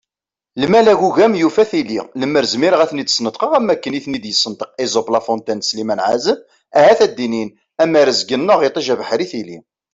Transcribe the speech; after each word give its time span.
Lmal 0.61 0.87
agugam 0.93 1.31
yufa 1.41 1.63
tili, 1.71 1.97
lemmer 2.19 2.45
zmireɣ 2.51 2.79
ad 2.81 2.89
ten-id-sneṭqeɣ 2.89 3.51
am 3.57 3.67
akken 3.73 3.95
i 3.97 3.99
ten-id-yessenṭeq 4.05 4.69
Esope, 4.83 5.11
La 5.11 5.21
Fontaine 5.27 5.61
d 5.63 5.67
Slimane 5.69 6.03
Ɛazem 6.09 6.39
ahat 6.79 6.99
ad 7.05 7.11
d-inin: 7.15 7.49
am 7.81 7.93
rrezg-nneɣ 8.07 8.59
iṭij, 8.67 8.87
abeḥri, 8.93 9.25
tili! 9.31 9.57